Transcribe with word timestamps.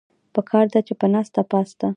پکار 0.35 0.65
ده 0.73 0.79
چې 0.87 0.93
پۀ 0.99 1.07
ناسته 1.13 1.41
پاسته 1.51 1.87